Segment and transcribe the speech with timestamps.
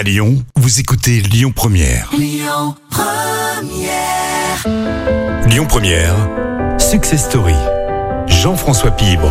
[0.00, 2.08] À Lyon, vous écoutez Lyon Première.
[2.16, 4.66] Lyon Première.
[5.46, 6.16] Lyon Première,
[6.78, 7.52] Success Story.
[8.26, 9.30] Jean-François Pibre.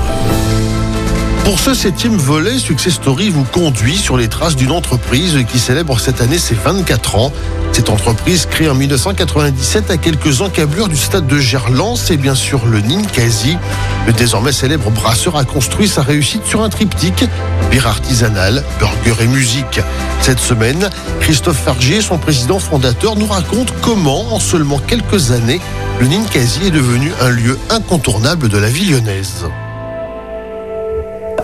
[1.50, 6.00] Pour ce septième volet, Success Story vous conduit sur les traces d'une entreprise qui célèbre
[6.00, 7.34] cette année ses 24 ans.
[7.72, 12.68] Cette entreprise, créée en 1997 à quelques encablures du stade de Gerland, c'est bien sûr
[12.68, 13.58] le Ninkasi.
[14.06, 17.26] Le désormais célèbre brasseur a construit sa réussite sur un triptyque,
[17.72, 19.80] bière artisanale, burger et musique.
[20.22, 25.62] Cette semaine, Christophe Fargier, son président fondateur, nous raconte comment, en seulement quelques années,
[26.00, 29.46] le Ninkasi est devenu un lieu incontournable de la vie lyonnaise.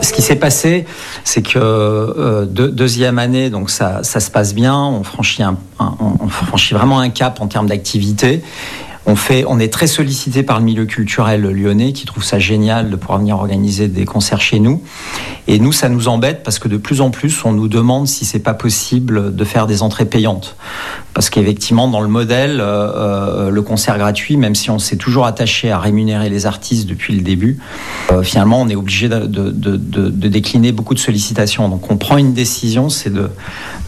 [0.02, 0.85] Ce qui s'est passé,
[1.23, 7.09] c'est que euh, de- deuxième année, donc ça, se passe bien, on franchit vraiment un
[7.09, 8.41] cap en termes d'activité.
[9.08, 13.20] On, est très sollicité par le milieu culturel lyonnais qui trouve ça génial de pouvoir
[13.20, 14.82] venir organiser des concerts chez nous.
[15.48, 18.26] Et nous, ça nous embête parce que de plus en plus, on nous demande si
[18.26, 20.55] c'est pas possible de faire des entrées payantes.
[21.13, 25.27] Parce qu'effectivement, dans le modèle, euh, euh, le concert gratuit, même si on s'est toujours
[25.27, 27.60] attaché à rémunérer les artistes depuis le début,
[28.12, 29.27] euh, finalement, on est obligé de,
[30.27, 31.70] décliner beaucoup de sollicitations.
[31.70, 33.13] Donc, on prend une décision, c'est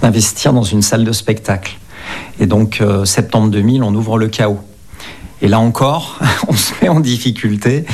[0.02, 1.80] d'investir dans une salle de spectacle.
[2.40, 4.60] Et donc, septembre 2000, on ouvre le chaos.
[5.42, 7.86] Et là encore, on se met en difficulté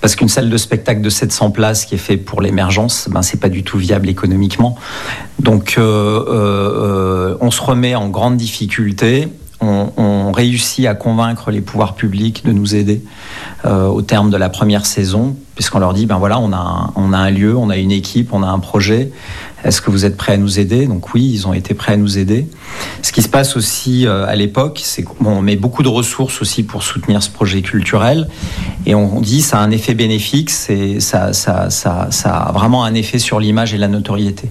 [0.00, 3.40] parce qu'une salle de spectacle de 700 places qui est faite pour l'émergence, ben c'est
[3.40, 4.76] pas du tout viable économiquement.
[5.38, 9.28] Donc, euh, euh, euh, on se remet en grande difficulté.
[9.64, 13.04] On, réussit à convaincre les pouvoirs publics de nous aider
[13.64, 16.92] euh, au terme de la première saison, puisqu'on leur dit ben voilà, on a, un,
[16.96, 19.12] on a un lieu, on a une équipe, on a un projet.
[19.64, 20.86] Est-ce que vous êtes prêts à nous aider?
[20.86, 22.48] Donc oui, ils ont été prêts à nous aider.
[23.02, 26.64] Ce qui se passe aussi euh, à l'époque, c'est qu'on met beaucoup de ressources aussi
[26.64, 28.28] pour soutenir ce projet culturel.
[28.86, 32.94] Et on dit ça a un effet bénéfique, ça, ça, ça, ça a vraiment un
[32.94, 34.50] effet sur l'image et la notoriété.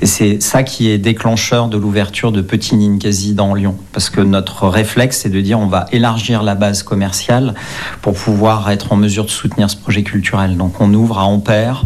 [0.00, 3.76] Et c'est ça qui est déclencheur de l'ouverture de Petit Ninkasi dans Lyon.
[3.92, 7.54] Parce que notre réflexe, c'est de dire on va élargir la base commerciale
[8.02, 10.56] pour pouvoir être en mesure de soutenir ce projet culturel.
[10.56, 11.84] Donc on ouvre à Ampère,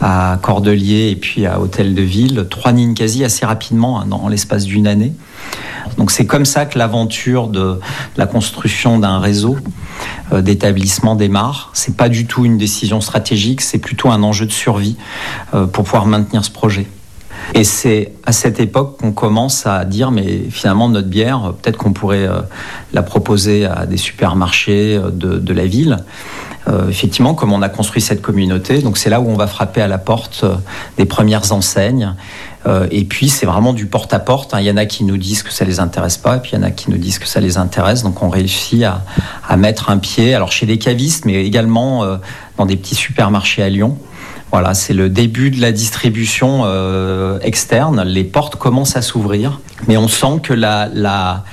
[0.00, 4.64] à Cordelier et puis à Hôtel de Ville, trois Ninkasi assez rapidement, hein, dans l'espace
[4.64, 5.12] d'une année.
[5.98, 7.78] Donc c'est comme ça que l'aventure de,
[8.16, 9.56] la construction d'un réseau
[10.32, 11.70] euh, d'établissements démarre.
[11.74, 14.96] C'est pas du tout une décision stratégique, c'est plutôt un enjeu de survie
[15.54, 16.86] euh, pour pouvoir maintenir ce projet.
[17.54, 21.92] Et c'est à cette époque qu'on commence à dire, mais finalement, notre bière, peut-être qu'on
[21.92, 22.40] pourrait euh,
[22.92, 25.98] la proposer à des supermarchés euh, de, la ville.
[26.68, 29.82] Euh, effectivement, comme on a construit cette communauté, donc c'est là où on va frapper
[29.82, 30.44] à la porte
[30.96, 32.14] des premières enseignes.
[32.90, 34.52] Et puis, c'est vraiment du porte-à-porte.
[34.52, 34.60] hein.
[34.60, 36.56] Il y en a qui nous disent que ça les intéresse pas, et puis il
[36.56, 38.02] y en a qui nous disent que ça les intéresse.
[38.02, 42.04] Donc, on réussit à, mettre un pied, alors chez des cavistes, mais également
[42.58, 43.96] dans des petits supermarchés à Lyon.
[44.52, 48.02] Voilà, c'est le début de la distribution euh, externe.
[48.02, 51.44] Les portes commencent à s'ouvrir, mais on sent que la, la,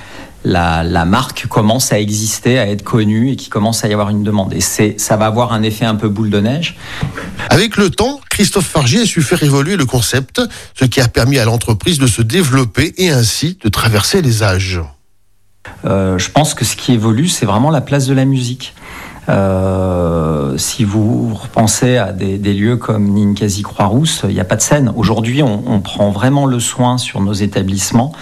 [0.44, 4.10] la, la marque commence à exister, à être connue et qu'il commence à y avoir
[4.10, 4.52] une demande.
[4.52, 6.76] Et c'est, ça va avoir un effet un peu boule de neige.
[7.50, 10.42] Avec le temps, Christophe Fargier a su faire évoluer le concept,
[10.74, 14.80] ce qui a permis à l'entreprise de se développer et ainsi de traverser les âges.
[15.84, 18.74] Euh, je pense que ce qui évolue, c'est vraiment la place de la musique.
[19.28, 24.62] Euh, si vous repensez à des, lieux comme Ninkasi Croix-Rousse, il n'y a pas de
[24.62, 24.92] scène.
[24.96, 28.12] Aujourd'hui, on, prend vraiment le soin sur nos établissements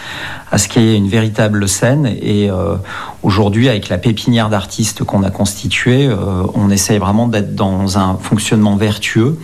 [0.51, 2.07] à ce qu'il y ait une véritable scène.
[2.07, 2.77] Et euh,
[3.23, 8.17] aujourd'hui, avec la pépinière d'artistes qu'on a constituée, euh, on essaye vraiment d'être dans un
[8.21, 9.39] fonctionnement vertueux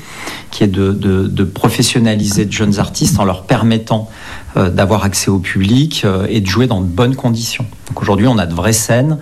[0.50, 4.08] qui est de, professionnaliser de jeunes artistes en leur permettant
[4.56, 7.64] d'avoir accès au public euh, et de jouer dans de bonnes conditions.
[7.88, 9.18] Donc aujourd'hui, on a de vraies scènes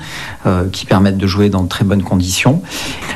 [0.47, 2.63] euh, qui permettent de jouer dans de très bonnes conditions.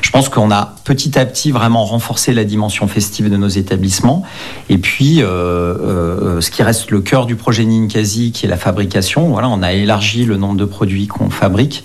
[0.00, 4.22] Je pense qu'on a petit à petit vraiment renforcé la dimension festive de nos établissements.
[4.68, 8.56] Et puis, euh, euh, ce qui reste le cœur du projet Ninkasi, qui est la
[8.56, 11.84] fabrication, voilà, on a élargi le nombre de produits qu'on fabrique,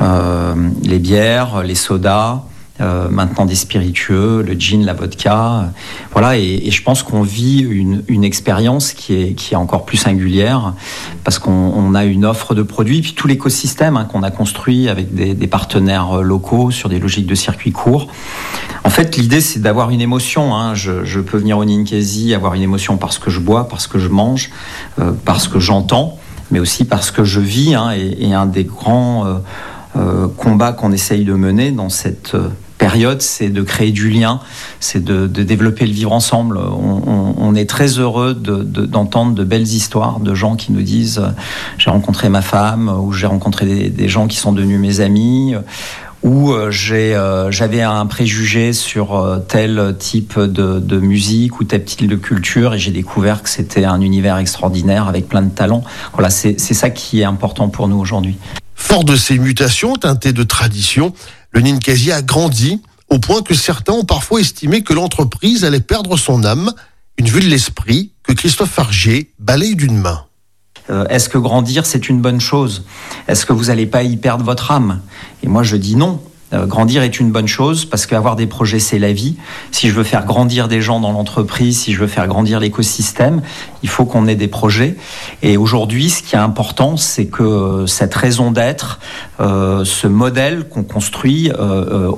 [0.00, 2.42] Euh, les bières, les sodas.
[2.82, 5.70] Euh, maintenant des spiritueux, le gin, la vodka,
[6.10, 6.36] voilà.
[6.36, 10.72] Et, je pense qu'on vit une, expérience qui est, encore plus singulière
[11.22, 14.88] parce qu'on on a une offre de produits, puis tout l'écosystème hein, qu'on a construit
[14.88, 18.08] avec des, partenaires euh, locaux sur des logiques de circuit court.
[18.82, 20.56] En fait, l'idée, c'est d'avoir une émotion.
[20.56, 20.74] hein.
[20.74, 24.08] Je, peux venir au Ninkasi, avoir une émotion parce que je bois, parce que je
[24.08, 24.50] mange,
[24.98, 26.18] euh, parce que j'entends,
[26.50, 27.74] mais aussi parce que je vis.
[27.74, 27.92] hein.
[27.92, 29.40] et, un des grands
[30.38, 32.34] combats qu'on essaye de mener dans cette
[33.20, 34.40] c'est de créer du lien,
[34.80, 36.58] c'est de, développer le vivre ensemble.
[36.58, 41.18] On, est très heureux de- de- d'entendre de, belles histoires de gens qui nous disent
[41.18, 41.28] euh,
[41.76, 45.54] j'ai rencontré ma femme ou j'ai rencontré des, gens qui sont devenus mes amis.
[46.22, 52.74] où j'avais un préjugé sur tel type de, de, musique ou tel type de culture
[52.74, 55.82] et j'ai découvert que c'était un univers extraordinaire avec plein de talents.
[56.12, 58.36] Voilà, c'est ça qui est important pour nous aujourd'hui.
[58.74, 61.12] Fort de ces mutations teintées de tradition,
[61.52, 66.16] le Ninkasi a grandi au point que certains ont parfois estimé que l'entreprise allait perdre
[66.16, 66.72] son âme,
[67.18, 70.24] une vue de l'esprit que Christophe Fargier balaye d'une main.
[70.90, 72.84] Euh, est-ce que grandir, c'est une bonne chose?
[73.28, 75.00] Est-ce que vous n'allez pas y perdre votre âme?
[75.42, 76.22] Et moi, je dis non.
[76.52, 79.36] Euh, grandir est une bonne chose parce qu'avoir des projets, c'est la vie.
[79.70, 83.42] Si je veux faire grandir des gens dans l'entreprise, si je veux faire grandir l'écosystème,
[83.82, 84.96] il faut qu'on ait des projets.
[85.42, 89.00] Et aujourd'hui, ce qui est important, c'est que euh, cette raison d'être,
[89.40, 91.50] euh, ce modèle qu'on construit,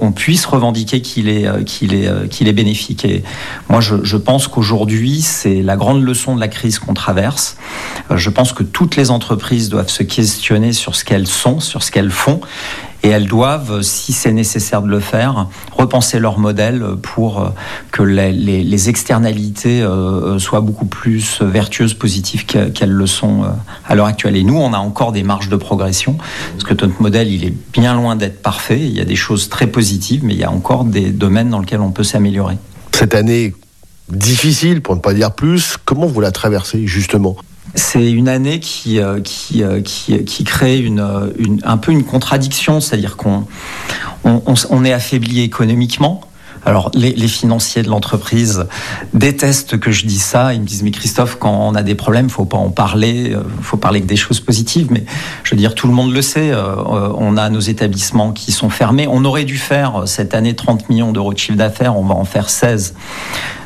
[0.01, 3.05] on puisse revendiquer qu'il est, qu'il est, qu'il est bénéfique.
[3.05, 3.23] Et
[3.69, 7.57] moi, je, je pense qu'aujourd'hui, c'est la grande leçon de la crise qu'on traverse.
[8.15, 11.91] je pense que toutes les entreprises doivent se questionner sur ce qu'elles sont, sur ce
[11.91, 12.41] qu'elles font
[13.05, 17.53] et elles doivent, si c'est nécessaire de le faire, repenser leur modèle pour
[17.93, 23.49] que les, externalités euh, soient beaucoup plus vertueuses, positives qu'elles le sont euh,
[23.87, 24.37] à l'heure actuelle.
[24.37, 26.17] Et nous, on a encore des marges de progression,
[26.53, 28.81] parce que notre modèle, il est bien loin d'être parfait.
[28.81, 31.61] Il y a des choses très positives, mais il y a encore des domaines dans
[31.61, 32.57] lesquels on peut s'améliorer.
[32.93, 33.55] Cette année
[34.09, 37.37] difficile, pour ne pas dire plus, comment vous la traversez justement?
[37.75, 41.29] C'est une année qui, euh, qui, euh, qui, qui crée une,
[41.65, 43.47] un peu une contradiction, c'est-à-dire qu'on
[44.25, 46.21] on, est affaibli économiquement.
[46.67, 48.67] Alors, les, financiers de l'entreprise
[49.13, 50.55] détestent que je dise ça.
[50.55, 53.43] Ils me disent, mais Christophe, quand on a des problèmes, faut pas en parler, euh,
[53.61, 54.87] faut parler que des choses positives.
[54.91, 55.05] Mais
[55.43, 56.53] je veux dire, tout le monde le sait.
[56.55, 59.07] on a nos établissements qui sont fermés.
[59.11, 61.99] On aurait dû faire cette année 30 millions d'euros de chiffre d'affaires.
[61.99, 62.95] On va en faire 16.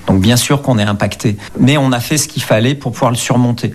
[0.08, 3.10] Donc bien sûr qu'on est impacté, mais on a fait ce qu'il fallait pour pouvoir
[3.10, 3.74] le surmonter.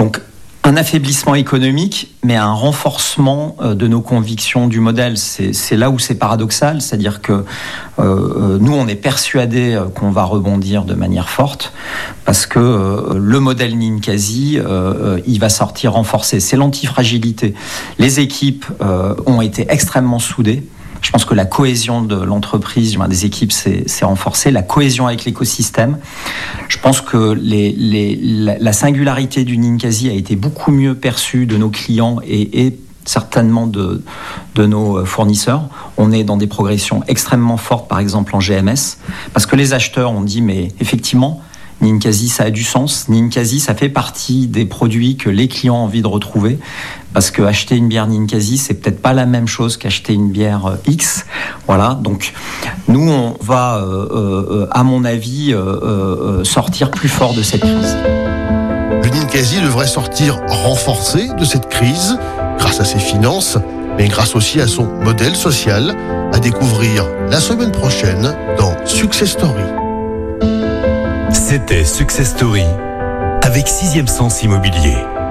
[0.00, 0.22] Donc
[0.64, 5.18] un affaiblissement économique, mais un renforcement euh, de nos convictions du modèle.
[5.18, 7.42] C'est là où c'est paradoxal, c'est-à-dire que euh,
[7.98, 11.74] euh, nous, on est persuadé qu'on va rebondir de manière forte,
[12.24, 14.58] parce que le modèle Ninkasi,
[15.26, 16.40] il va sortir renforcé.
[16.40, 17.52] C'est l'antifragilité.
[17.98, 18.64] Les équipes
[19.26, 20.62] ont été extrêmement soudées.
[21.02, 25.98] Je pense que la cohésion de l'entreprise, des équipes, s'est renforcée, la cohésion avec l'écosystème.
[26.68, 32.18] Je pense que la, singularité du Ninkasi a été beaucoup mieux perçue de nos clients
[32.26, 32.76] et,
[33.06, 34.04] certainement de,
[34.54, 35.68] de nos fournisseurs.
[35.96, 38.98] On est dans des progressions extrêmement fortes, par exemple en GMS,
[39.32, 41.40] parce que les acheteurs ont dit, mais effectivement,
[41.80, 43.08] Ninkasi, ça a du sens.
[43.08, 46.58] Ninkasi, ça fait partie des produits que les clients ont envie de retrouver.
[47.12, 50.66] Parce que acheter une bière Ninkasi, c'est peut-être pas la même chose qu'acheter une bière
[50.66, 51.26] euh, X.
[51.66, 51.98] Voilà.
[52.00, 52.32] Donc,
[52.88, 55.54] nous, on va, euh, euh, à mon avis,
[56.44, 57.96] sortir plus fort de cette crise.
[59.02, 62.16] Le Ninkasi devrait sortir renforcé de cette crise
[62.58, 63.58] grâce à ses finances,
[63.96, 65.96] mais grâce aussi à son modèle social,
[66.32, 69.64] à découvrir la semaine prochaine dans Success Story.
[71.32, 72.64] C'était Success Story
[73.42, 74.96] avec Sixième Sens Immobilier,